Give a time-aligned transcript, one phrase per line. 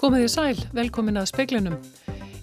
[0.00, 1.74] Komið í sæl, velkomin að speiklinum.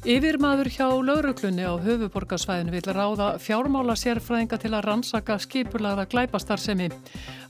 [0.07, 6.87] Yfirmaður hjá lauruglunni á höfuborgarsvæðinu vil ráða fjármála sérfræðinga til að rannsaka skipulaða glæpastarfsemi.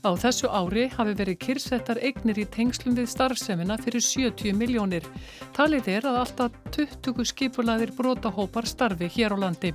[0.02, 5.06] Á þessu ári hafi verið kyrsettar eignir í tengslum við starfsemina fyrir 70 miljónir.
[5.54, 9.74] Talið er að alltaf 20 skipulaðir brotahópar starfi hér á landi.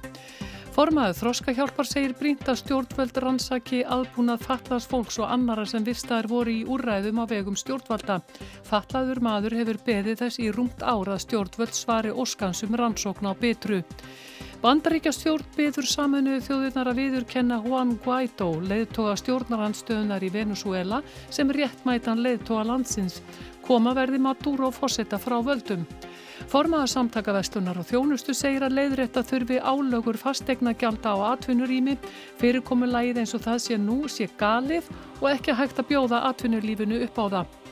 [0.73, 6.49] Formaður Þróskahjálpar segir brínt að stjórnvöld rannsaki aðbúnað fallaðs fólks og annara sem vistaðir voru
[6.49, 8.15] í úrræðum á vegum stjórnvalda.
[8.65, 13.83] Fallaður maður hefur beðið þess í rúmt ára stjórnvöld svari óskansum rannsókn á betru.
[14.63, 22.21] Bandaríkja stjórn beður saminuðu þjóðurnar að viðurkenna Juan Guaidó, leiðtoga stjórnarandstöðunar í Venezuela sem réttmætan
[22.23, 23.17] leiðtoga landsins.
[23.67, 25.83] Koma verði Maduro fósetta frá völdum.
[26.47, 31.97] Formaða samtaka vestunar og þjónustu segir að leiðrætt að þurfi álögur fastegna gjalda á atvinnurými,
[32.39, 34.87] fyrirkomulægið eins og það sé nú sé galið
[35.19, 37.62] og ekki hægt að bjóða atvinnulífinu upp á það.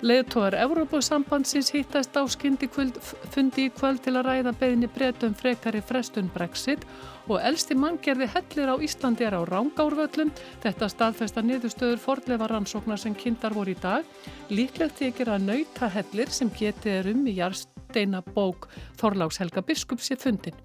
[0.00, 6.30] Leðtóðar Evrópusambandsins hittast á skyndi fundi í kvöld til að ræða beðinni breytum frekari frestun
[6.34, 6.86] Brexit
[7.30, 10.32] og elsti manngerði hellir á Íslandi er á Rángárvöllum.
[10.64, 14.06] Þetta staðfesta niðurstöður fordlefa rannsóknar sem kynntar voru í dag.
[14.50, 20.10] Líklegt þykir að nauta hellir sem getið er um í jarsteina bók Þorláks Helga Biskups
[20.10, 20.56] í fundin.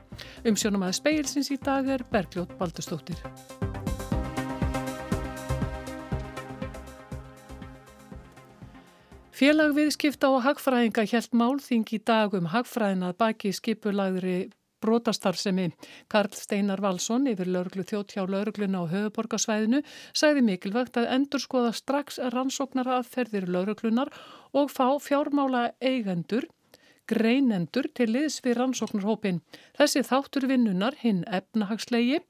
[0.48, 3.22] Umsjónum að speilsins í dag er Bergljótt Baldustóttir.
[9.36, 14.36] Félag viðskipta og hagfræðinga helt málþing í dag um hagfræðina að baki skipulagðri
[14.80, 15.66] brotastarfsemi.
[16.08, 19.82] Karl Steinar Valsson yfir lauruglu þjótt hjá laurugluna á höfuborgarsvæðinu
[20.16, 24.14] sæði mikilvægt að endur skoða strax rannsóknara aðferðir lauruglunar
[24.56, 26.48] og fá fjármála eigendur
[27.12, 29.44] greinendur til liðs við rannsóknarhópin.
[29.76, 32.24] Þessi þáttur vinnunar hinn efnahagslegi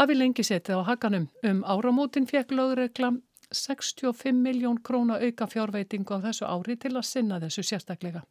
[0.00, 1.28] hafi lengi setið á hakanum.
[1.44, 3.18] Um áramótin fekk lögregla
[3.52, 8.22] 65 miljón króna auka fjárveitingu á þessu ári til að sinna þessu sérstaklega.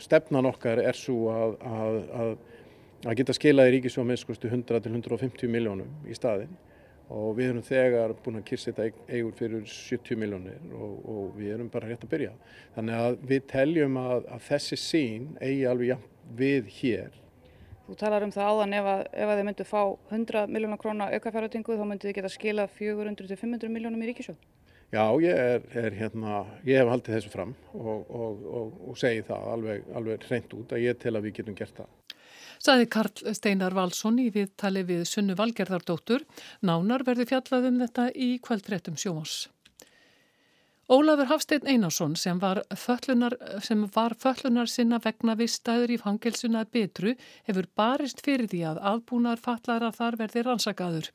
[0.00, 2.30] Stefnan okkar er svo að, að, að,
[3.04, 6.54] að geta skilaði ríkisvámiðskustu 100-150 miljónum í staðin
[7.12, 11.68] og við erum þegar búin að kyrsta eigur fyrir 70 miljónir og, og við erum
[11.70, 12.32] bara rétt að byrja.
[12.74, 17.20] Þannig að við teljum að þessi sín eigi alveg við hér
[17.84, 19.80] Þú talar um það áðan ef að, ef að þið myndu fá
[20.10, 24.38] 100 miljónar krónar aukafjárhætingu þá myndu þið geta skila 400-500 miljónum í ríkisjóð.
[24.94, 29.24] Já, ég, er, er, hérna, ég hef haldið þessu fram og, og, og, og segi
[29.26, 31.90] það alveg, alveg reynd út að ég tel að við getum gert það.
[32.64, 36.24] Saði Karl Steinar Valsson í viðtali við Sunnu Valgerðardóttur.
[36.64, 39.34] Nánar verði fjallað um þetta í kveldréttum sjómás.
[40.84, 43.34] Ólafur Hafstein Einarsson sem var föllunar,
[44.68, 47.14] sinna vegna vistæður í fangelsuna betru
[47.46, 51.08] hefur barist fyrir því að aðbúnar fallara þar verði rannsakaður.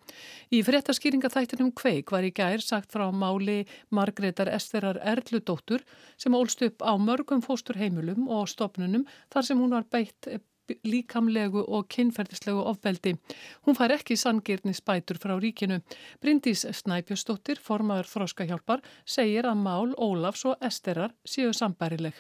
[0.50, 3.62] Í fréttaskýringaþættinum Kveik var í gær sagt frá máli
[3.94, 5.86] Margreðar Esterar Erludóttur
[6.18, 10.34] sem ólst upp á mörgum fósturheimulum og stopnunum þar sem hún var beitt
[10.88, 13.16] líkamlegu og kynferðislegu ofbeldi.
[13.68, 15.82] Hún fær ekki sangirni spætur frá ríkinu.
[16.24, 22.20] Bryndís Snæpjastóttir, formaður Þróskahjálpar, segir að mál Ólafs og Esterar séu sambærileg.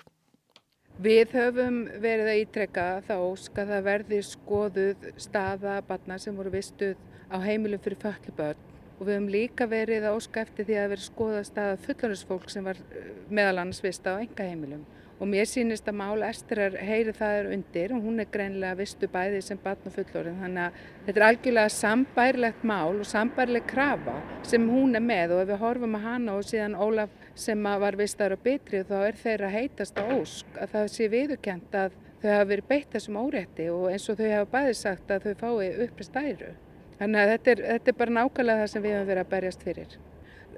[0.99, 6.97] Við höfum verið að ítrekka þá að það verði skoðuð staða batna sem voru vistuð
[7.31, 8.65] á heimilum fyrir föllibörn
[8.99, 12.67] og við höfum líka verið að óska eftir því að verið skoða staða fullarinsfólk sem
[12.67, 14.83] var eh, meðal annars vista á enga heimilum
[15.19, 19.09] og mér sýnist að mál Estrar heyri það er undir og hún er greinlega vistu
[19.11, 24.15] bæði sem batn og fullorinn þannig að þetta er algjörlega sambærilegt mál og sambærileg krafa
[24.47, 27.99] sem hún er með og ef við horfum að hana og síðan Ólaf sem var
[27.99, 32.29] vistar og betri þá er þeirra heitast á ósk að það sé viðurkent að þau
[32.31, 35.69] hafa verið beitt þessum órétti og eins og þau hafa bæði sagt að þau fái
[35.85, 36.53] upprest æru.
[36.99, 39.61] Þannig að þetta er, þetta er bara nákvæmlega það sem við hefum verið að berjast
[39.63, 39.93] fyrir.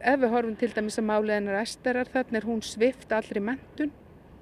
[0.01, 3.91] Ef við horfum til dæmis að málið hennar Esterar þannig er hún svift allri mentun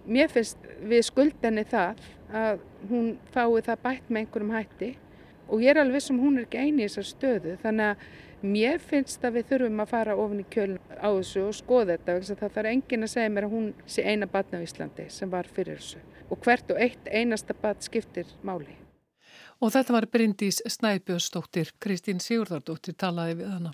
[0.10, 4.90] mér finnst við skuldenni það að hún fái það bætt með einhverjum hætti
[5.50, 8.50] og ég er alveg sem um hún er ekki eini í þessar stöðu þannig að
[8.50, 12.36] mér finnst að við þurfum að fara ofin í kjöln á þessu og skoða þetta
[12.42, 15.50] það þarf engin að segja mér að hún sé eina batna á Íslandi sem var
[15.50, 18.78] fyrir þessu og hvert og eitt einasta bat skiptir máli.
[19.60, 23.74] Og þetta var Bryndís Snæbjörnsdóttir, Kristín Sigurðardóttir talaði við hana.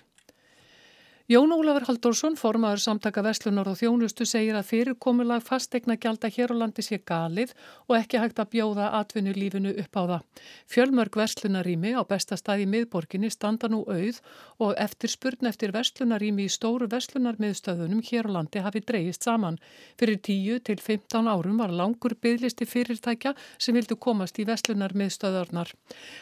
[1.26, 6.60] Jón Ólafur Halldórsson, formaður samtaka Veslunar og Þjónustu, segir að fyrirkomulag fastegna gjalda hér á
[6.60, 7.50] landi sé galið
[7.88, 10.22] og ekki hægt að bjóða atvinnu lífinu upp á það.
[10.70, 14.20] Fjölmörg Veslunarími á besta stað í miðborginni standa nú auð
[14.62, 19.58] og eftir spurn eftir Veslunarími í stóru Veslunarmiðstöðunum hér á landi hafi dreyist saman.
[19.98, 25.74] Fyrir 10 til 15 árum var langur bygglisti fyrirtækja sem vildu komast í Veslunarmiðstöðarnar.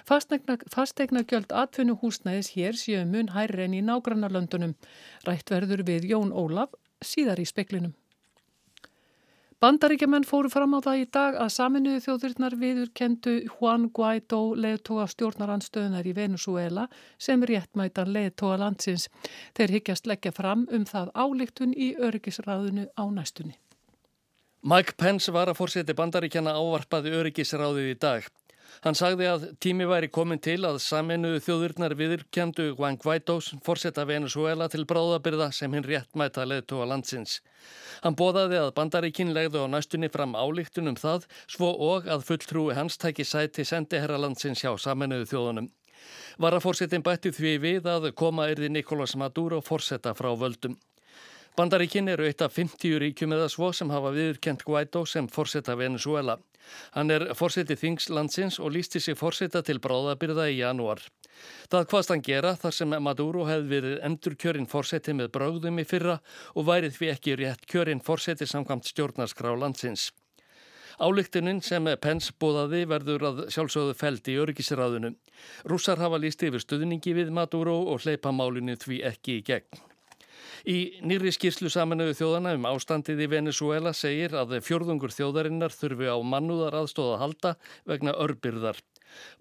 [0.08, 4.72] Fastegna, fastegna gjöld atvinnu húsnæðis hér séu mun hærri en í nágrannarlöndunum.
[5.28, 6.74] Rætt verður við Jón Ólaf
[7.04, 7.94] síðar í speklinum.
[9.64, 15.06] Bandaríkjaman fóru fram á það í dag að saminuðu þjóðurnar viður kendu Juan Guaidó leðtoga
[15.08, 16.84] stjórnaranstöðunar í Venezuela
[17.16, 19.06] sem réttmætan leðtoga landsins.
[19.56, 23.56] Þeir higgjast leggja fram um það álíktun í öryggisráðunu á næstunni.
[24.64, 28.28] Mike Pence var að fórseti bandaríkjana ávarpaði öryggisráðu í dag.
[28.82, 34.68] Hann sagði að tími væri komin til að saminuðu þjóðurnar viðurkjandu Juan Guaidós fórsetta Venezuela
[34.72, 37.38] til bráðabyrða sem hinn réttmæta leðtóa landsins.
[38.02, 42.98] Hann bóðaði að bandaríkinn legðu á næstunni fram álíktunum það svo og að fulltrúi hans
[42.98, 45.70] tæki sæti sendiherra landsins hjá saminuðu þjóðunum.
[46.42, 50.74] Varafórsetin bætti því við að koma erði Nicolás Maduro fórsetta frá völdum.
[51.54, 56.34] Bandaríkinn eru eitt af 50 ríkjum eða svo sem hafa viðurkent Guaidó sem fórsetta Venezuela.
[56.96, 61.04] Hann er fórseti Þingslandsins og lísti sig fórseta til bráðabyrða í janúar.
[61.70, 65.86] Það hvaðst hann gera þar sem Maduro hefði verið endur kjörinn fórseti með bráðum í
[65.86, 66.18] fyrra
[66.58, 70.10] og værið því ekki rétt kjörinn fórseti samkvæmt stjórnarskrá landsins.
[70.98, 75.14] Álíktunin sem Pence bóðaði verður að sjálfsögðu feld í örgisræðinu.
[75.70, 79.84] Rússar hafa lísti yfir stuðningi við Maduro og hleypa málinu því ekki í gegn.
[80.64, 86.16] Í nýri skýrslu saminuðu þjóðana um ástandið í Venezuela segir að fjörðungur þjóðarinnar þurfi á
[86.24, 87.52] mannúðar aðstóða halda
[87.84, 88.80] vegna örbyrðar.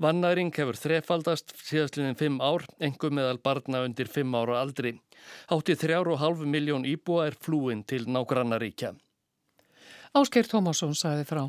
[0.04, 4.98] Vannæring hefur þrefaldast síðastliðin fimm ár, engum meðal barna undir fimm ára aldri.
[5.48, 8.92] Hátti þrjár og halv miljón íbúa er flúin til nágrannaríkja.
[10.14, 11.46] Ásker Tómasson sagði frá.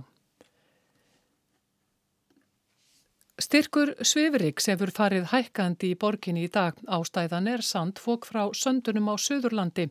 [3.35, 6.77] Styrkur Svifriks hefur farið hækkandi í borginni í dag.
[6.87, 9.89] Ástæðan er sandfók frá söndunum á Suðurlandi.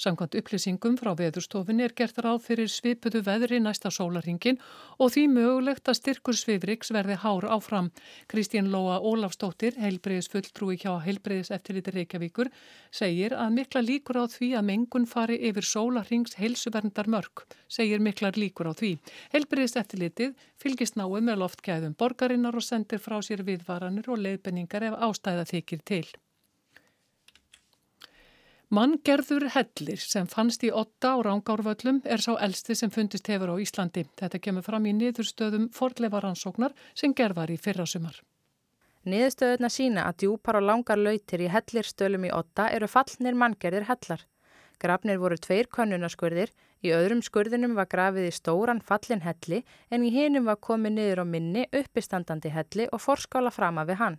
[0.00, 4.56] Samkvæmt upplýsingum frá veðurstofin er gert ráð fyrir svipuðu veðri næsta sólaringin
[4.96, 7.90] og því mögulegt að styrkur Svifriks verði hár áfram.
[8.32, 12.48] Kristín Lóa Ólafstóttir, heilbreyðis fulltrúi hjá heilbreyðis eftirliti Reykjavíkur,
[12.88, 17.44] segir að mikla líkur á því að mengun fari yfir sólarings heilsuverndar mörg.
[17.68, 18.96] Segir miklar líkur á því.
[19.36, 24.84] Heilbreyðis eftirlitið fylgist náðu með loftgæðum borgarinnar og send sendir frá sér viðvaranir og leiðbenningar
[24.86, 26.06] ef ástæða þykir til.
[28.70, 33.56] Manngerður hellir sem fannst í otta á rángárvöllum er sá elsti sem fundist hefur á
[33.62, 34.06] Íslandi.
[34.18, 38.18] Þetta kemur fram í niðurstöðum fordleifaransóknar sem gerðar í fyrrasumar.
[39.06, 44.26] Niðurstöðuna sína að djúpar og langar lautir í hellirstöðlum í otta eru fallnir manngerðir hellar.
[44.82, 46.50] Grafnir voru tveir könnunaskurðir,
[46.86, 51.22] í öðrum skurðinum var grafið í stóran fallin helli en í hinum var komið niður
[51.22, 54.18] á minni uppistandandi helli og forskála frama við hann.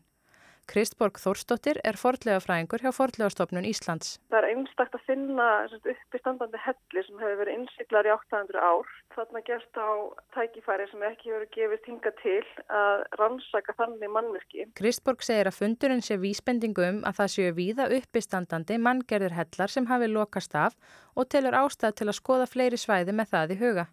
[0.68, 4.18] Kristborg Þórsdóttir er fordlega fræðingur hjá Fordlegastofnun Íslands.
[4.28, 5.48] Það er einstakta að finna
[5.78, 8.92] uppistandandi helli sem hefur verið innsiklar í 800 ár.
[9.16, 9.90] Þarna gerst á
[10.36, 14.68] tækifæri sem ekki hefur gefist hinga til að rannsaka þannig mannverki.
[14.78, 19.88] Kristborg segir að fundurinn sé vísbendingu um að það séu víða uppistandandi manngerður hellar sem
[19.88, 20.76] hafi lokast af
[21.16, 23.88] og telur ástæð til að skoða fleiri svæði með það í huga.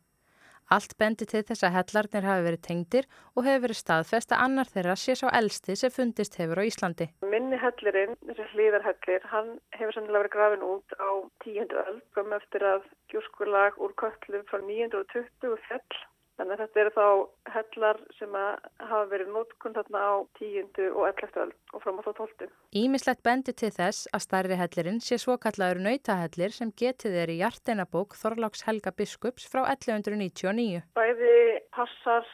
[0.72, 4.70] Allt bendi til þess að hellarnir hafi verið tengdir og hefur verið staðfest að annar
[4.72, 7.10] þeirra sé svo elsti sem fundist hefur á Íslandi.
[7.34, 11.10] Minni hellirinn, þessi hlýðarhellir, hann hefur sannilega verið grafin út á
[11.44, 16.02] tíundu öll, kom eftir að gjúrskulag úr köllum frá 920 fell
[16.34, 17.08] Þannig að þetta eru þá
[17.54, 22.10] hellar sem hafa verið nótkunn þarna á tíundu og elleftu öll og fram á þá
[22.18, 22.48] tóltu.
[22.74, 27.38] Ímislegt bendi til þess að starri hellirinn sé svo kallaður nautahellir sem getið er í
[27.38, 30.82] hjarteinabók Þorláks Helga Biskups frá 1199.
[30.98, 31.36] Bæði
[31.76, 32.26] passar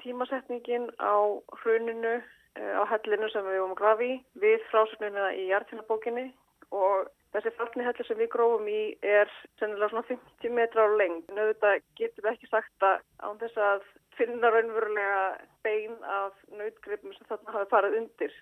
[0.00, 1.16] tímasetningin á
[1.60, 6.30] hruninu eh, á hellinu sem við vorum grafi við frásögnuna í hjarteinabókinni
[6.72, 11.24] og Þessi fallni hellir sem við grófum í er sennilega svona 50 metra á lengd.
[11.32, 15.24] En auðvitað getum við ekki sagt að án þess að finna raunverulega
[15.66, 18.36] bein af nautgripum sem þarna hafi farið undir.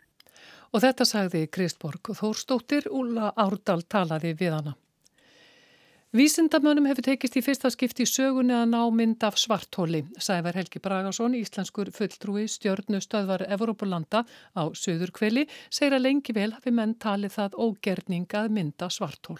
[0.73, 4.77] Og þetta sagði Kristborg Þórstóttir, Úla Árdal talaði við hana.
[6.13, 10.83] Vísindamönnum hefur tekist í fyrsta skipti í sögunni að ná mynd af svartóli, sævar Helgi
[10.85, 14.21] Bragason, íslenskur fulltrúi stjörnustöðvar Evrópulanda
[14.53, 19.39] á söður kveli, segir að lengi vel hafi menn talið það ógerning að mynda svartól.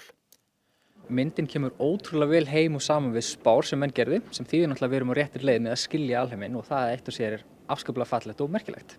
[1.13, 5.03] Myndin kemur ótrúlega vel heim og saman við spár sem menn gerði, sem náttúrulega við
[5.03, 8.15] erum á réttir leið með að skilja alheiminn og það eitt og sér er afskaplega
[8.15, 8.97] fallet og merkilegt.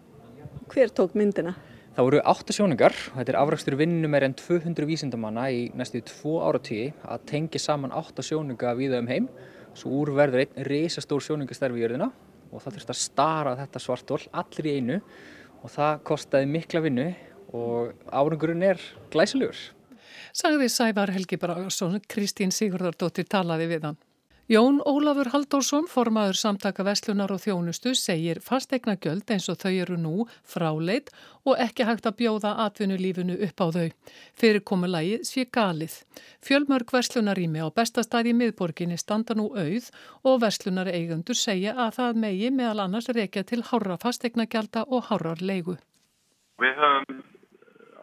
[0.70, 1.58] Hver tók myndina?
[1.94, 6.00] Það voru átta sjóningar og þetta er afrakstur vinnu meir en 200 vísindamanna í næstu
[6.10, 9.28] tvo áratíi að tengja saman átta sjóninga viða um heim
[9.78, 12.08] svo úr verður einn risastór sjóningastarfi í jörðina
[12.50, 14.98] og það þurft að stara þetta svartól allir í einu
[15.62, 17.08] og það kostiði mikla vinnu
[17.54, 18.82] og árangurinn er
[19.14, 19.62] glæsilegur.
[20.34, 24.02] Sagði Sævar Helgi Bragarsson, Kristín Sigurðardóttir talaði við hann.
[24.52, 29.96] Jón Ólafur Halldórsson, formaður samtaka Vestlunar og Þjónustu, segir fastegna göld eins og þau eru
[29.96, 31.14] nú fráleit
[31.48, 33.88] og ekki hægt að bjóða atvinnulífinu upp á þau.
[34.36, 35.96] Fyrirkomulagi sé galið.
[36.44, 39.88] Fjölmörg Vestlunarími á bestastæði miðborginni standa nú auð
[40.28, 45.08] og Vestlunar eigundur segja að það megi meðal annars reykja til hára fastegna gjalda og
[45.08, 45.80] hárar leigu.
[46.60, 47.24] Við höfum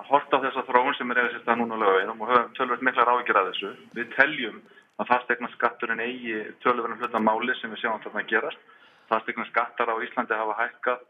[0.09, 3.44] hort á þessa þróun sem er eða sérstað núna lögum og höfum tölvöld miklar ágjör
[3.44, 3.76] að þessu.
[3.92, 4.62] Við teljum
[5.11, 8.61] að fastegna skatturinn eigi tölurverðin hluta máli sem við sjáum þarna að gerast.
[9.11, 11.00] Fastegna skattar á Íslandi hafa hækkað,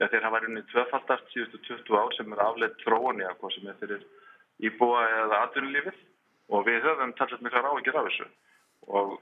[0.00, 3.54] ja, þeir hafa verið tvöfaldast síðustu 20 ár sem er afleitt þróun í að hvað
[3.56, 4.06] sem er fyrir
[4.64, 5.98] íbúa eða atvinnulífið
[6.48, 8.28] og við höfum talað miklar áhengir af þessu.
[8.88, 9.18] Og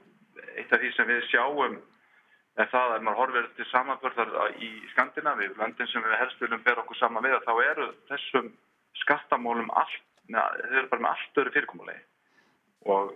[0.55, 1.75] eitt af því sem við sjáum
[2.59, 6.83] er það að maður horfir til samanbörðar í Skandinavi, landin sem við helst viljum bera
[6.85, 8.49] okkur saman við, þá eru þessum
[9.03, 12.03] skattamólum allt, neða, þau eru bara með allt öru fyrirkomulegi
[12.91, 13.13] og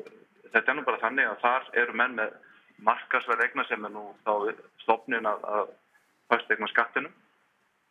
[0.55, 2.35] þetta er nú bara þannig að þar eru menn með
[2.87, 4.33] markasverð egna sem er nú þá
[4.83, 5.73] stopnin að, að
[6.31, 7.13] fastegna skattinum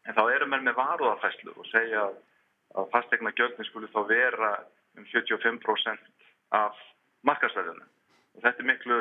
[0.05, 2.19] en þá eru menn með varuðarfæslu og segja að,
[2.93, 4.51] fastegna gjöldin skulle þá vera
[4.99, 6.11] um 75%
[6.57, 6.81] af
[7.27, 8.99] markasverðinu og þetta er miklu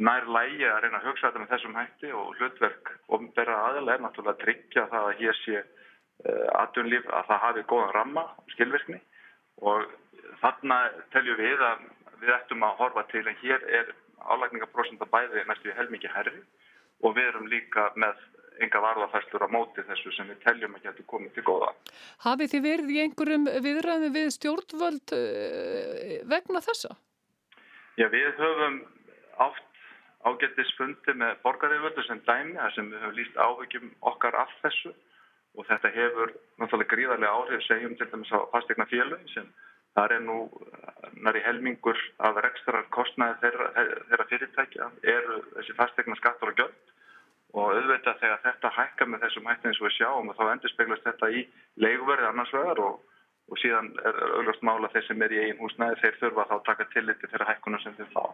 [0.00, 2.92] nær lægi að reyna að hugsa þetta með þessum hætti og hlutverk
[3.36, 7.64] vera aðalega er náttúrulega að tryggja það að hér sé eh, aðdunlíf að það hafi
[7.72, 9.00] góðan ramma og skilvirkni.
[9.60, 9.90] Og
[10.40, 10.78] þarna
[11.12, 11.82] teljum við að
[12.20, 16.42] við ættum að horfa til en hér er álækningaprósenda bæði næstu helmikið herri
[17.00, 18.20] og við erum líka með
[18.60, 21.70] enga varðafæstur á móti þessu sem við teljum að getur komið til góða.
[22.26, 26.92] Hafið þið verið í einhverjum viðræðum við stjórnvöld uh, vegna þessa?
[27.96, 28.80] Já, við höfum
[29.40, 29.66] átt
[30.28, 34.92] ágættisfundi með borgaríðvöldu sem dæmi, þar sem við höfum líst áhugjum okkar af þessu
[35.56, 39.48] og þetta hefur náttúrulega gríðarlega áhrif segjum til dæmis á fastegna félögin sem
[39.98, 40.38] Það er nú
[41.26, 43.68] næri helmingur af rekstrar kostnaði þeirra,
[44.10, 46.92] þeirra fyrirtækja eru þessi fastegna skattur og gjöld
[47.58, 51.08] og auðvitað þegar þetta hækka með þessum hættin og við sjáum og þá endur speglast
[51.08, 51.42] þetta í
[51.82, 53.00] leiguverði annars vegar og,
[53.50, 56.66] og síðan er auðvitað mála þeir sem er í einn húsnæði þeir þurfa þá að
[56.70, 58.24] taka tilliti þeirra hækkuna sem þeir fá.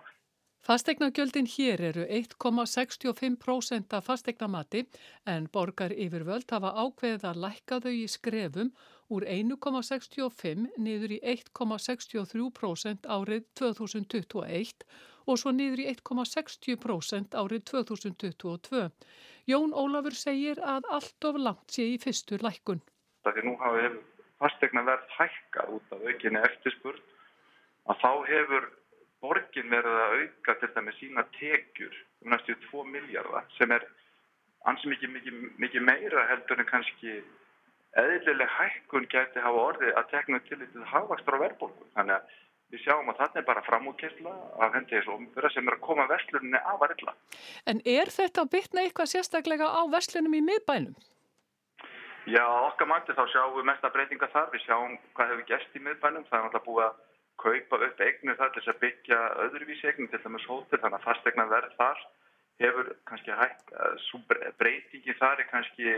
[0.67, 4.81] Fastegnagjöldin hér eru 1,65% af fastegnamati
[5.27, 8.73] en borgar yfirvöld hafa ákveðið að lækka þau í skrefum
[9.15, 14.83] úr 1,65 niður í 1,63% árið 2021
[15.31, 18.81] og svo niður í 1,60% árið 2022.
[19.47, 22.83] Jón Ólafur segir að allt of langt sé í fyrstur lækkun.
[23.23, 24.01] Það er nú hafið
[24.43, 27.07] fastegna verð hækkað út af aukinni eftirspurn
[27.87, 28.69] að þá hefur
[29.27, 33.87] borgin verið að auka til dæmi sína tekjur um næstu 2 miljardar sem er
[34.71, 37.21] ansið mikið, mikið, mikið meira heldur en kannski
[38.01, 41.89] eðlileg hækkun gæti hafa orðið að tekna til þetta hafvakstur á verðbólku.
[41.97, 42.35] Þannig að
[42.75, 44.33] við sjáum að þetta er bara framúkessla
[44.65, 47.15] af hendi þessu umfyrra sem er að koma vestlunni af að rilla.
[47.71, 50.97] En er þetta að bytna eitthvað sérstaklega á vestlunum í miðbænum?
[52.27, 54.49] Já, okkar mæti þá sjáum við mesta breytinga þar.
[54.53, 56.27] Við sjáum hvað hefur gæst í miðbænum.
[56.27, 57.05] Það er náttúrulega búið að
[57.47, 61.09] kaupa upp eignir þar til þess að byggja öðruvísi eignir til dæmis hótel þannig að
[61.09, 62.05] fastegna verð þar
[62.65, 63.73] hefur kannski hægt
[64.61, 65.97] breytingi þar er kannski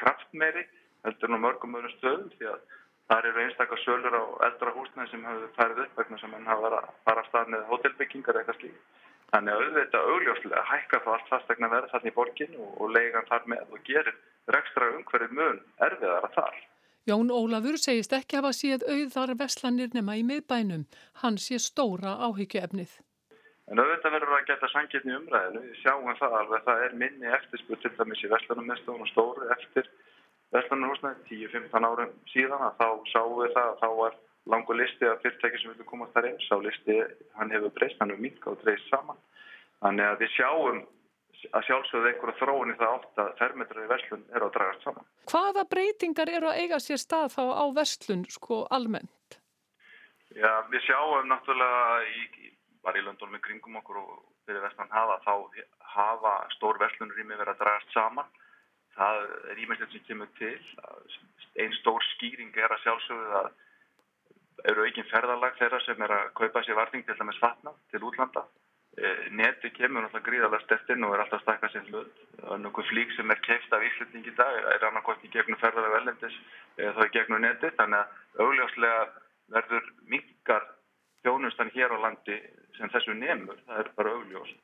[0.00, 0.64] kraftmeiri
[1.06, 2.64] heldur nú mörgum öðrum stöðum því að
[3.10, 6.74] þar eru einstakar sölur á eldra húsnæði sem hefur færið upp vegna sem henn hafa
[6.80, 9.00] að fara að stað með hótelbyggingar eitthvað slík
[9.32, 13.28] þannig að auðvitað augljóslega hækkar það allt fastegna verð þarna í borgin og, og leigan
[13.30, 14.18] þar með og gerir
[14.56, 16.60] rekstra umhverfið mun erfiðara þar
[17.02, 20.84] Jón Ólafur segist ekki hafa síð auðar veslanir nema í miðbænum.
[21.22, 22.92] Hann sé stóra áhyggjuefnið.
[23.70, 25.62] En auðvitað verður að geta sangirni umræðinu.
[25.66, 26.62] Við sjáum það alveg.
[26.68, 29.90] Það er minni eftirspur til dæmis í veslanumestunum og stóru eftir
[30.54, 34.18] veslanarhúsnaði 10-15 árum síðan að þá sáum við það að þá var
[34.54, 36.40] langu listi af fyrirtæki sem vilja komast þar inn.
[36.46, 36.98] Sá listi
[37.38, 39.18] hann hefur breyst, hann hefur minka og dreist saman.
[39.82, 40.82] Þannig að við sjáum
[41.50, 45.08] að sjálfsögðu einhverja þróun í það átt að fermetrar í verslun eru að dragast saman.
[45.32, 49.38] Hvaða breytingar eru að eiga sér stað þá á verslun sko almennt?
[50.32, 52.52] Já, við sjáum náttúrulega í,
[52.84, 54.14] var í löndunum í kringum okkur og
[54.46, 55.34] fyrir vestan hafa þá
[55.92, 58.30] hafa stór mig verið að dragast saman.
[58.96, 59.20] Það
[59.50, 60.56] er ímestlega sem kemur til.
[61.60, 63.52] Einn stór skýring er að sjálfsögðu að
[64.70, 68.44] eru ekki ferðarlag þeirra sem er að kaupa sér varning til dæmis vatna til útlanda
[69.32, 72.12] neti kemur náttúrulega gríðarlega stertinn og er alltaf stakka sinn hlut.
[72.52, 76.36] Önnur flík sem er keift af Íslanding í dag er annarkvæmt í gegnum ferðarlega velendis
[76.76, 79.00] eða þá í gegnum neti þannig að augljóslega
[79.56, 80.68] verður mingar
[81.24, 82.36] þjónustan hér á landi
[82.76, 84.60] sem þessu nefnur, það er bara augljóst.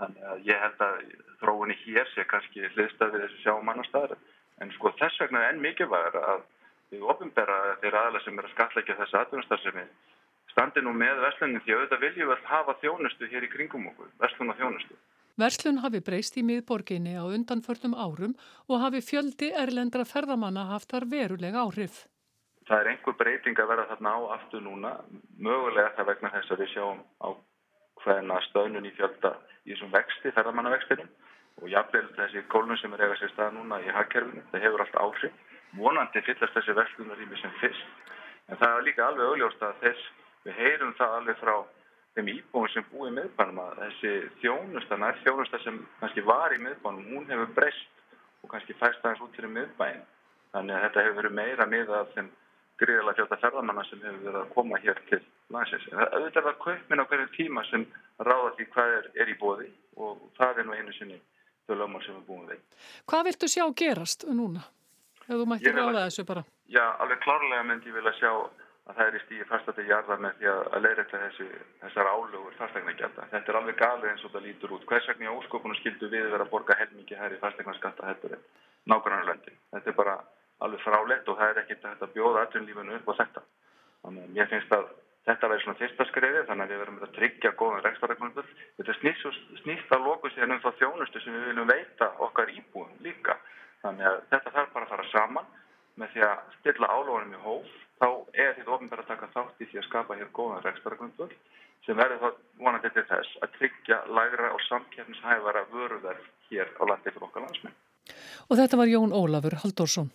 [0.00, 1.00] Þannig að ég held að
[1.40, 4.18] þróunni hér sé kannski hliðstafið þessi sjáum annar staðar
[4.60, 6.46] en sko þess vegna er enn mikilvægur að
[6.90, 9.84] við ofinbera þeirra aðla sem er að skatleika þessu atvinnustarfsemi
[10.60, 14.52] standi nú með verslunni því auðvitað viljum við hafa þjónustu hér í kringum okkur, verslun
[14.52, 14.96] og þjónustu.
[15.40, 18.34] Verslun hafi breyst í miðborginni á undanförnum árum
[18.68, 22.04] og hafi fjöldi erlendra ferðamanna haft þar verulega áhrif.
[22.68, 24.92] Það er einhver breyting að vera þarna á aftur núna,
[25.40, 27.28] mögulega það vegna þess að við sjáum á
[28.04, 29.32] hverna stöðnun í fjölda
[29.64, 31.08] í þessum vexti, ferðamannavextinum
[31.60, 35.00] og jafnvel þessi kólnum sem er eiga sér stað núna í hagkerfinu, það hefur allt
[35.00, 35.40] áhrif.
[35.80, 37.90] Vonandi fyllast þessi verslunarími sem fyrst,
[38.50, 41.54] en það er líka alveg augljóst að þess við heyrum það alveg frá
[42.16, 46.60] þeim íbúin sem búið í miðbænum að þessi þjónusta, nær þjónusta sem kannski var í
[46.62, 47.88] miðbænum, hún hefur breyst
[48.42, 50.02] og kannski fæst aðeins út fyrir miðbæn.
[50.54, 52.30] Þannig að þetta hefur verið meira miða af þeim
[52.80, 55.20] gríðilega fjölda ferðamanna sem hefur verið að koma hér til
[55.54, 55.86] landsins.
[55.92, 57.86] Auðvitað var kaupmin á hverju tíma sem
[58.18, 59.68] ráða því hvað er, er í bóði
[60.00, 61.20] og það er nú einu sinni
[61.68, 62.62] þau lögmál sem við búum við.
[63.10, 64.64] Hvað viltu sjá gerast núna?
[65.26, 66.44] Ef þú mættir ráða þessu bara.
[66.70, 68.32] Já, alveg klárlega myndi ég vilja sjá
[68.90, 71.46] að það er í stíði fastandi jarðar með því að þessi,
[71.82, 73.28] þessar álugur fastegnagjaldar.
[73.30, 74.86] Þetta er alveg galið eins og það lítur út.
[74.90, 78.44] Hvers vegna í óskopunum skildu við vera að borga helmingi hær í fastegnaskatta hættur en
[78.90, 79.54] nákvæmlega.
[79.74, 80.16] Þetta er bara
[80.64, 83.44] alveg frálegt og það er ekkert að bjóða atvinnlífunu upp á þetta.
[84.00, 84.88] Þannig ég finnst að
[85.28, 88.48] þetta verður svona fyrsta skriði þannig að við verðum að tryggja góðan rekstaregnumbull.
[88.80, 93.36] Þetta snýst, að loku síðan um þá þjónustu sem við viljum veita okkar íbúum líka.
[93.84, 95.52] Þannig að þetta þarf bara að fara saman
[96.00, 99.68] með því að stilla álóðunum í hóf þá er þetta ofinbæra að taka þátt í
[99.70, 101.36] því að skapa hér góðan rekstaragrundvöld
[101.86, 102.28] sem verður þá
[102.64, 107.76] vonandi til þess að tryggja lægra og samkjæfnishæfara vöruverð hér á landi fyrir okkar landsmenn.
[108.48, 110.10] Og þetta var Jón Ólafur Halldórsson.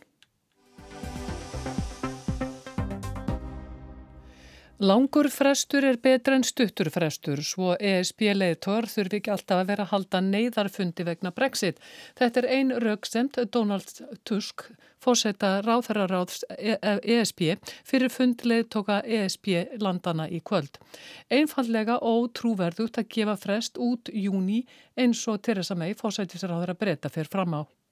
[4.83, 9.91] Langur frestur er betra en stuttur frestur, svo ESB-leiðtor þurfi ekki alltaf að vera að
[9.93, 11.79] halda neyðarfundi vegna Brexit.
[12.19, 13.87] Þetta er ein rauksemt Donald
[14.27, 14.65] Tusk,
[14.99, 17.55] fórseta ráþararáðs ESB,
[17.87, 20.75] fyrir fundleiðtoka ESB-landana í kvöld.
[21.31, 24.65] Einfallega ótrúverðugt að gefa frest út júni
[24.99, 27.84] eins og Theresa May, fórsættisráður að breyta fyrir fram á.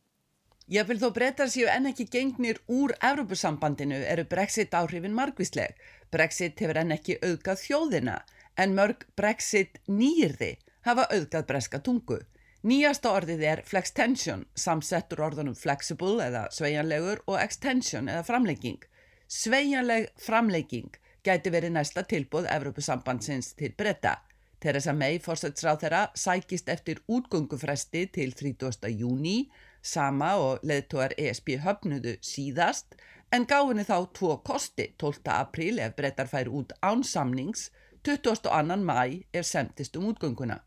[0.71, 5.75] Jáfnvel þó breytar séu enn ekki gengnir úr Evrópusambandinu eru Brexit áhrifin margvísleg.
[6.11, 8.21] Brexit hefur enn ekki auðgað þjóðina
[8.55, 10.53] en mörg Brexit nýrði
[10.87, 12.21] hafa auðgað breska tungu.
[12.63, 18.79] Nýjasta orðið er flextension, samsettur orðunum flexible eða sveianlegur og extension eða framlegging.
[19.27, 20.95] Sveianleg framlegging
[21.27, 24.21] gæti verið næsta tilbúð Evrópusambandsins til breyta.
[24.63, 28.87] Theresa May fórsætsráð þeirra sækist eftir útgöngufresti til 30.
[28.95, 29.49] júni
[29.83, 32.95] Sama og leðtóar ESB höfnudu síðast
[33.35, 35.27] en gáðinni þá tvo kosti 12.
[35.33, 37.67] apríl ef brettar fær út ánsamnings,
[38.07, 38.77] 22.
[38.79, 40.61] mæ ef semtist um útgönguna.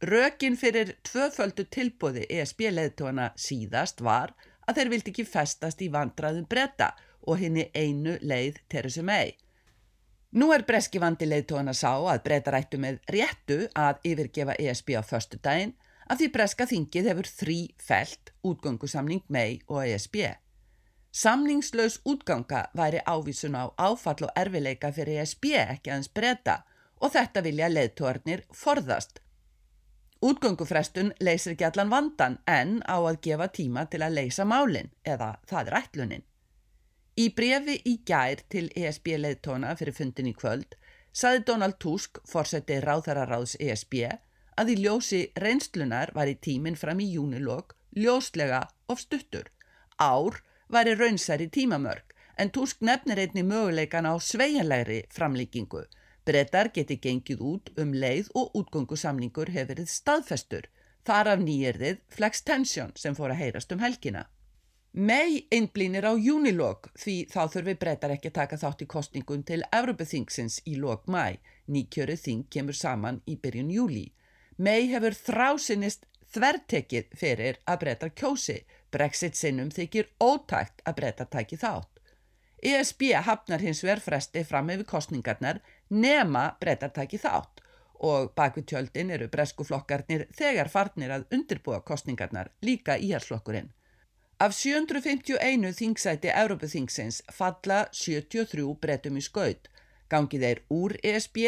[0.00, 4.32] Rökin fyrir tvöföldu tilbóði ESB leðtóana síðast var
[4.64, 6.92] að þeir vildi ekki festast í vandraðum bretta
[7.26, 9.34] og henni einu leið Teresu mei.
[10.38, 15.02] Nú er breski vandi leðtóana sá að brettar ættu með réttu að yfirgefa ESB á
[15.02, 15.74] förstu daginn
[16.08, 20.16] að því breska þingið hefur þrý felt útgöngusamning mei og ESB.
[21.12, 26.62] Samningslaus útganga væri ávísun á áfall og erfileika fyrir ESB ekki aðeins breyta
[27.00, 29.20] og þetta vilja leðtórnir forðast.
[30.24, 35.36] Útgöngufrestun leysir ekki allan vandan en á að gefa tíma til að leysa málinn eða
[35.46, 36.24] það er ætlunin.
[37.18, 40.76] Í brefi í gær til ESB leðtóna fyrir fundin í kvöld
[41.12, 44.04] saði Donald Tusk, fórseti ráðararáðs ESB,
[44.60, 49.50] að í ljósi reynslunar var í tíminn fram í júnilokk ljóslega of stuttur.
[49.98, 55.84] Ár var í raunsæri tímamörk en Tusk nefnir einni möguleikan á sveianlegri framlíkingu.
[56.26, 60.66] Brettar geti gengið út um leið og útgöngusamlingur hefur verið staðfestur.
[61.08, 64.26] Þar af nýjirðið Flex Tension sem fór að heyrast um helgina.
[64.92, 70.60] Mei einblínir á júnilokk því þá þurfi brettar ekki taka þátt í kostningun til Evropaþingsins
[70.66, 71.38] í lok mæ.
[71.68, 74.06] Nýkjöru þing kemur saman í byrjun júli.
[74.58, 78.58] May hefur þrásinnist þvertekið fyrir að breyta kjósi.
[78.90, 82.00] Brexit sinnum þykir ótækt að breyta tæki þátt.
[82.58, 87.62] ESB hafnar hins vegar fresti fram yfir kostningarnar nema breyta tæki þátt
[88.08, 93.70] og bakvið tjöldin eru breskuflokkarnir þegar farnir að undirbúa kostningarnar líka í hérslokkurinn.
[94.38, 99.66] Af 751 þingsæti Európaþingsins falla 73 breytum í skaut.
[100.08, 101.38] Gangi þeir úr ESB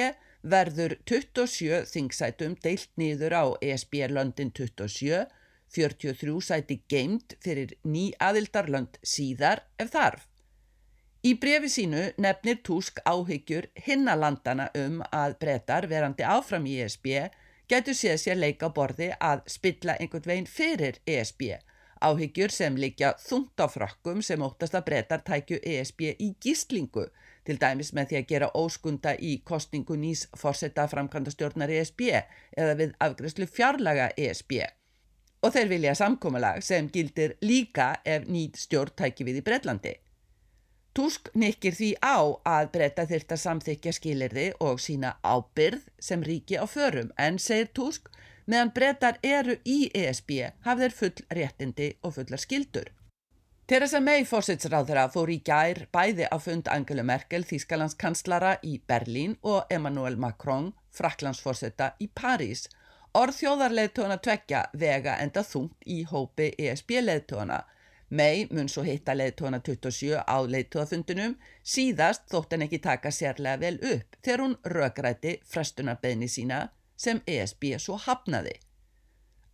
[0.43, 5.27] verður 27 þingsætum deilt nýður á ESB-löndin 27,
[5.71, 10.27] 43 sæti geimt fyrir ný aðildarlönd síðar ef þarf.
[11.21, 17.11] Í brefi sínu nefnir Tusk áhyggjur hinnalandana um að breytar verandi áfram í ESB
[17.69, 21.59] getur séð sér leika borði að spilla einhvern veginn fyrir ESB.
[22.01, 27.11] Áhyggjur sem líkja þungt á frökkum sem óttast að breytar tækju ESB í gíslingu
[27.45, 32.77] til dæmis með því að gera óskunda í kostningu nýs fórsetta framkvæmda stjórnar ESB eða
[32.81, 34.61] við afgriðslu fjarlaga ESB.
[35.41, 39.95] Og þeir vilja samkómalag sem gildir líka ef nýt stjórn tæki við í Breitlandi.
[40.95, 42.19] Tusk nekkir því á
[42.51, 48.11] að breyta þyrta samþykja skilirði og sína ábyrð sem ríki á förum en segir Tusk
[48.51, 50.33] meðan breytar eru í ESB
[50.67, 52.91] hafð þeir full réttindi og fullar skildur.
[53.71, 59.71] Theresa May fósitsráðara fór í gær bæði á fund Angelu Merkel, Þýskalandskanslara í Berlín og
[59.71, 62.65] Emmanuel Macron, Fraklandsfósetta í París.
[63.15, 67.63] Orð þjóðarleðtóna tvekja vega enda þungt í hópi ESB-leðtóna.
[68.11, 73.77] May mun svo hitta leðtóna 27 á leðtóðafundunum, síðast þótt en ekki taka sérlega vel
[73.95, 76.65] upp þegar hún rökrætti frestunarbeðni sína
[76.99, 78.59] sem ESB svo hafnaði.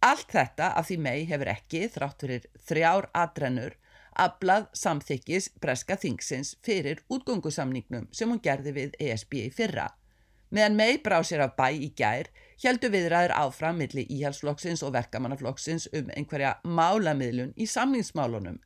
[0.01, 3.77] Allt þetta af því May hefur ekki, þrátt fyrir þrjár atrennur,
[4.25, 9.91] aflað samþykkis breska þingsins fyrir útgöngusamningnum sem hún gerði við ESB í fyrra.
[10.51, 12.29] Meðan mei brá sér af bæ í gær,
[12.63, 18.61] heldu viðræður áfram millir íhalsflokksins og verkamannaflokksins um einhverja málamiðlun í samningsmálunum,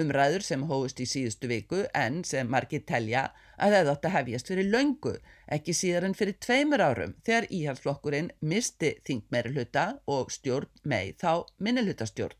[0.00, 3.28] umræður sem hóðust í síðustu viku en sem margir telja
[3.60, 5.12] að það átt að hefjast fyrir löngu,
[5.52, 11.44] ekki síðar en fyrir tveimur árum þegar íhalsflokkurinn misti þingmeiri hluta og stjórn mei þá
[11.60, 12.36] minnilhutastjórn.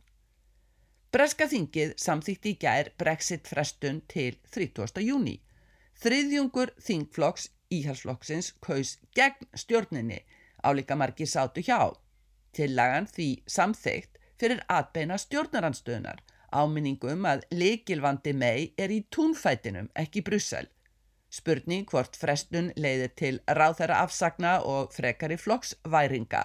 [1.13, 5.03] Breska þingið samþýtti í gær Brexit frestun til 30.
[5.07, 5.37] júni.
[6.03, 10.21] Þriðjungur þingflokks íhalsflokksins kaus gegn stjórninni
[10.67, 11.95] álíka margi sátu hjá.
[12.53, 16.25] Tillagan því samþygt fyrir atbeina stjórnaranstöðunar
[16.57, 20.69] áminningum að leikilvandi mei er í túnfætinum, ekki Brussel.
[21.31, 26.45] Spurning hvort frestun leiðir til ráþæra afsagna og frekari flokksværinga.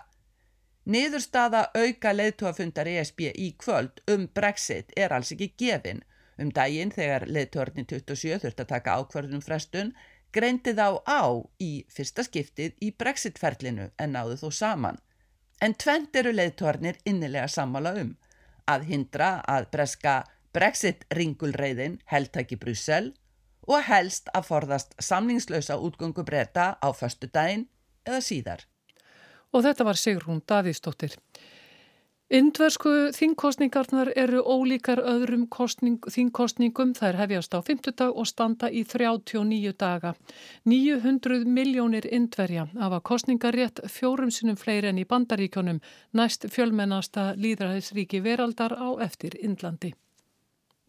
[0.89, 6.01] Niðurstaða auka leðtúafundar ESB í kvöld um Brexit er alls ekki gefin.
[6.41, 9.91] Um daginn þegar leðtúarni 27 þurft að taka ákvarðunum frestun
[10.33, 11.21] greindi þá á
[11.61, 14.97] í fyrsta skiptið í Brexit-ferlinu en náðu þó saman.
[15.61, 18.15] En tvent eru leðtúarnir innilega sammála um
[18.65, 20.15] að hindra að breska
[20.57, 23.13] Brexit-ringulreiðin heldtæki Brussel
[23.69, 27.67] og helst að forðast samningslausa útgöngu breyta á förstu daginn
[28.07, 28.65] eða síðar
[29.52, 31.16] og þetta var Sigrún Davíðsdóttir.
[32.26, 36.90] Indversku þingkostningarnar eru ólíkar öðrum kostning, þingkostningum.
[36.98, 40.16] Þær hefjast á 50 dag og standa í 39 daga.
[40.66, 45.78] 900 miljónir indverja af að kostningarétt fjórum sinum fleiri en í bandaríkjónum
[46.18, 49.94] næst fjölmennasta líðræðisríki veraldar á eftir Indlandi.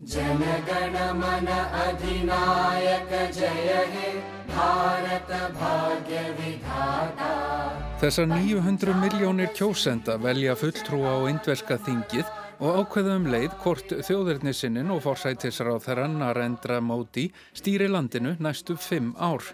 [0.06, 1.48] जनगण मन
[1.84, 4.12] अधिनायक जय हे
[4.50, 13.29] भारत भाग्य विधाता Þessar 900 miljónir kjósenda velja fulltrúa á indverska þingið og ákveða um
[13.31, 19.47] leið hvort þjóðurnisinin og forsætisráð þeirra Narendra Móti stýri landinu næstu fimm ár.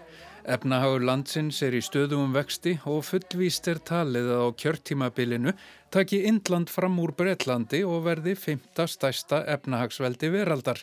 [0.49, 5.53] Efnahagur landsins er í stöðum vexti og fullvíst er talið að á kjörtímabilinu
[5.93, 10.81] taki Indland fram úr Breitlandi og verði fymta stæsta efnahagsveldi veraldar.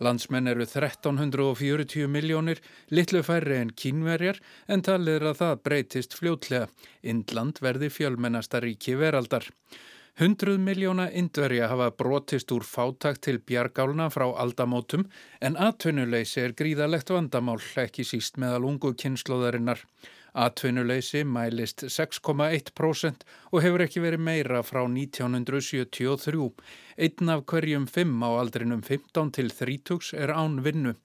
[0.00, 6.68] Landsmenn eru 1340 miljónir, litlu færri en kínverjar en talið er að það breytist fljótlega.
[7.02, 9.50] Indland verði fjölmennasta ríki veraldar.
[10.18, 15.08] Hundruð miljóna indverja hafa brotist úr fátakt til bjargálna frá aldamótum
[15.42, 19.82] en atvinnuleysi er gríðalegt vandamál ekki síst meðal ungu kynnslóðarinnar.
[20.34, 26.48] Atvinnuleysi mælist 6,1% og hefur ekki verið meira frá 1973.
[27.06, 30.96] Einn af hverjum fimm á aldrinum 15 til 30 er án vinnu.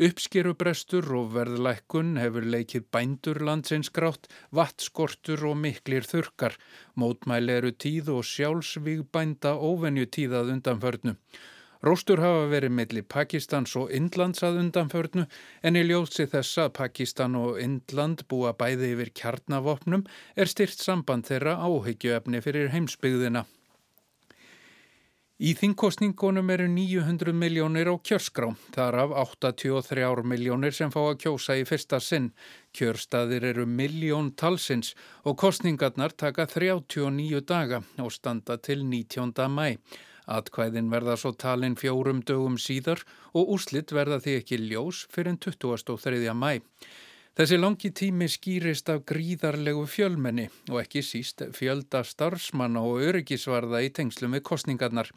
[0.00, 6.56] Uppskerubrestur og verðlækkun hefur leikið bændur landsins grátt, vattskortur og miklir þurkar.
[6.96, 11.18] Mótmæli eru tíð og sjálfsvíg bænda óvenju tíðað undanförnu.
[11.80, 15.22] Róstur hafa verið millir Pakistans og Indlands að undanförnu
[15.64, 20.04] en í ljósi þess að Pakistan og Indland búa bæði yfir kjarnavopnum
[20.36, 23.46] er styrt samband þeirra áhyggjuefni fyrir heimsbyggðina.
[25.40, 29.14] Í þingkostningunum eru 900 miljónir á kjörskrá, þar af
[29.48, 32.28] 83 miljónir sem fá að kjósa í fyrsta sinn.
[32.76, 34.92] Kjörstaðir eru miljón talsins
[35.24, 39.32] og kostningarnar taka 39 daga og standa til 19.
[39.48, 39.78] mæ.
[40.30, 43.02] Atkvæðin verða svo talin fjórum dögum síðar
[43.34, 46.34] og úrslitt verða því ekki ljós fyrir 23.
[46.34, 46.60] mæ.
[47.38, 53.92] Þessi langi tími skýrist af gríðarlegu fjölmenni og ekki síst fjölda starfsmanna og öryggisvarða í
[53.96, 55.08] tengslum við kostningarnar.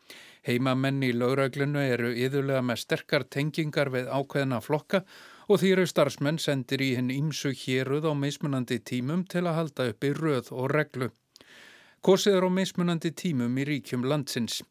[0.48, 5.02] Heimamenni í laugraglunu eru yðurlega með sterkar tengingar við ákveðna flokka
[5.50, 9.90] og því eru starfsmenn sendir í hinn ímsu héruð á mismunandi tímum til að halda
[9.92, 11.10] upp í röð og reglu.
[12.06, 14.62] Kosið er á mismunandi tímum í ríkjum landsins.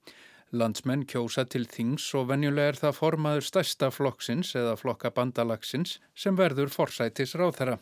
[0.53, 6.37] Landsmenn kjósa til þings og venjulega er það formaður stærsta flokksins eða flokka bandalagsins sem
[6.37, 7.79] verður forsætis ráþæra.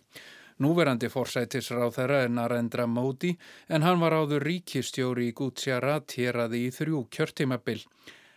[0.63, 3.33] Núverandi forsætis ráþæra er Narendra Módi
[3.69, 7.83] en hann var áður ríkistjóri í Gujarat hér aði í þrjú kjörtímabil.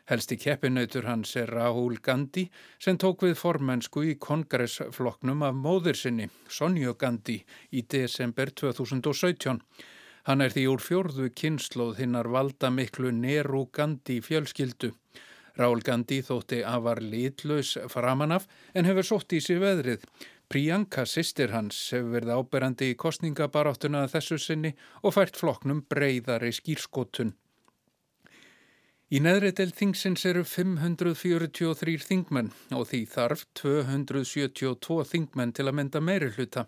[0.10, 2.48] Helsti keppinautur hans er Rahul Gandhi
[2.82, 7.38] sem tók við formensku í kongressflokknum af móður sinni, Sonju Gandhi,
[7.72, 9.62] í desember 2017.
[10.24, 14.94] Hann er því úr fjórðu kynnslóð hinnar valda miklu Neru Gandhi fjölskyldu.
[15.60, 20.08] Rál Gandhi þótti afar litlaus framanaf en hefur sótt í sig veðrið.
[20.48, 27.36] Priyanka, sýstir hans, hefur verið áberandi í kostningabaráttuna þessu sinni og fært floknum breyðari skýrskotun.
[29.14, 36.02] Í neðri del þingsins eru 543 þingmenn og því þarf 272 þingmenn til að mynda
[36.02, 36.64] meiri hluta.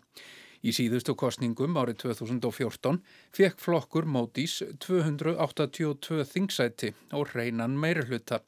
[0.65, 2.97] Í síðustu kostningum árið 2014
[3.37, 8.39] fekk flokkur Módís 282 þingsæti og reynan meirhluta.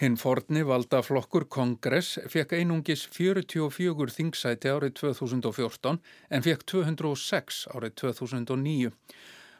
[0.00, 7.96] Hinn forni valda flokkur Kongress fekk einungis 44 þingsæti árið 2014 en fekk 206 árið
[8.06, 8.94] 2009.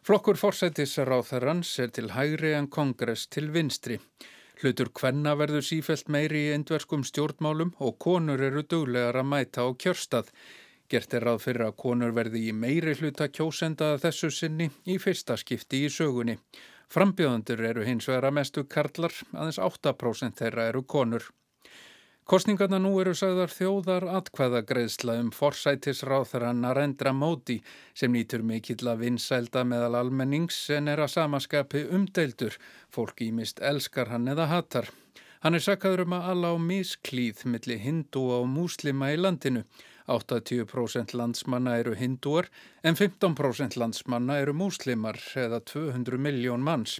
[0.00, 3.98] Flokkur forsætisráþarans er til hægri en Kongress til vinstri.
[4.62, 9.68] Hlutur hvenna verður sífelt meiri í endverskum stjórnmálum og konur eru duglegar að mæta á
[9.76, 10.32] kjörstað.
[10.90, 15.36] Gert er ráð fyrir að konur verði í meiri hluta kjósenda þessu sinni í fyrsta
[15.38, 16.34] skipti í sögunni.
[16.90, 21.28] Frambjöðundur eru hins vegar að mestu karlar, aðeins 8% þeirra eru konur.
[22.30, 27.60] Kostningarna nú eru sagðar þjóðar atkvæðagreðsla um forsætisráþara Narendra Móti
[27.94, 32.58] sem nýtur mikill að vinsælda meðal almennings en er að samaskapi umdeildur.
[32.90, 34.90] Fólk ímist elskar hann eða hatar.
[35.42, 39.62] Hann er sakkaður um að alla á misklíð millir hindu og múslima í landinu.
[40.10, 42.50] 80% landsmanna eru hindúar
[42.82, 46.98] en 15% landsmanna eru múslimar eða 200 miljón manns.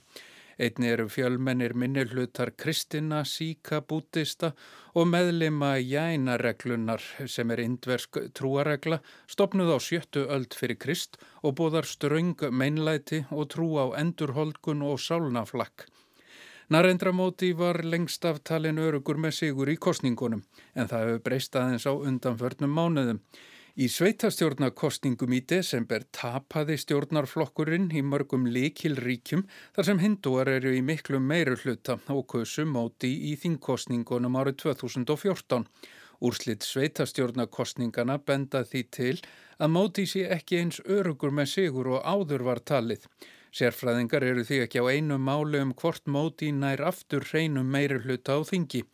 [0.61, 4.51] Einni eru fjölmennir minnilhutar kristina, síka, bútista
[4.93, 7.01] og meðlima jænareglunar
[7.35, 8.99] sem er indversk trúaregla
[9.31, 15.01] stopnuð á sjöttu öld fyrir krist og bóðar ströng meinlæti og trú á endurholkun og
[15.01, 15.89] sálnaflakk.
[16.71, 20.45] Narendra Móti var lengst af talin örugur með sigur í kostningunum
[20.79, 23.17] en það hefur breyst aðeins á undanförnum mánuðum.
[23.75, 29.43] Í sveitastjórnarkostningum í desember tapaði stjórnarflokkurinn í mörgum likilríkjum
[29.75, 35.67] þar sem hindúar eru í miklu meiru hluta og kusu Móti í þingkostningunum árið 2014.
[36.23, 39.19] Úrslitt sveitastjórnarkostningana benda því til
[39.59, 43.11] að Móti sé ekki eins örugur með sigur og áður var talið.
[43.51, 48.39] Sérfræðingar eru því ekki á einu málu um hvort móti nær aftur hreinum meiri hluta
[48.39, 48.85] á þingi.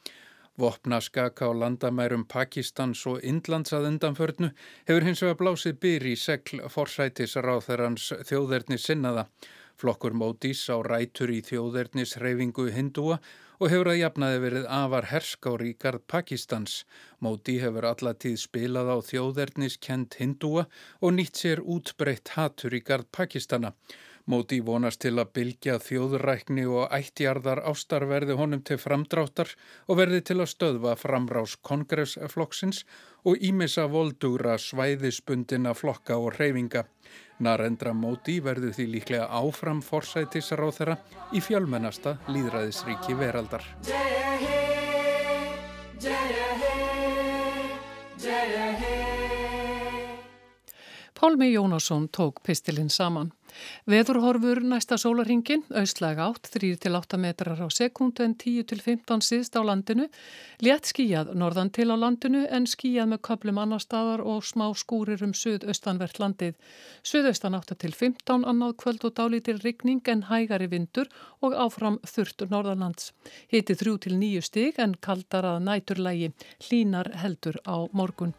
[0.57, 4.49] Vopnaskaka á landamærum Pakistans og Indlands að undanförnu
[4.89, 9.27] hefur hins vegar blásið byr í segl forsætisráþarans þjóðerni sinnaða.
[9.77, 13.19] Flokkur mótis á rætur í þjóðernis reyfingu hindúa
[13.61, 16.79] og hefur að jafnaði verið afar herskári í gard Pakistans.
[17.21, 20.65] Móti hefur allatíð spilað á þjóðernis kent hindúa
[21.05, 23.77] og nýtt sér útbreytt hatur í gard Pakistana.
[24.27, 29.53] Móti vonast til að bylgja þjóðrækni og ættjarðar ástarverði honum til framdráttar
[29.87, 32.83] og verði til að stöðva framrás kongressflokksins
[33.23, 36.83] og ímissa voldugra svæðispundina flokka og reyfinga.
[37.39, 40.99] Narendra Móti verður því líklega áfram forsætisar á þeirra
[41.31, 43.63] í fjölmennasta líðræðisríki veraldar.
[51.15, 53.36] Pálmi Jónasson tók pistilinn saman.
[53.87, 60.09] Veðurhorfur næsta sólaringin, austlæg átt, 3-8 metrar á sekundu en 10-15 síðst á landinu,
[60.65, 65.23] létt skíjað norðan til á landinu en skíjað með köplum annar staðar og smá skúrir
[65.27, 66.55] um suðaustanvert landið.
[67.07, 73.13] Suðaustan 8-15 annað kvöld og dálítil rigning en hægari vindur og áfram þurft norðanlands.
[73.53, 76.33] Hiti 3-9 stig en kaldar að næturlægi,
[76.67, 78.35] hlínar heldur á morgun.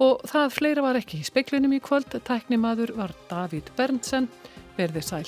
[0.00, 4.30] Og það fleira var ekki í speklinum í kvöld, tæknimaður var Davíð Berntsen,
[4.78, 5.26] verði sæl.